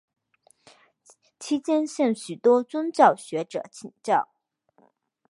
[1.37, 4.29] 期间向许多宗教学者请教。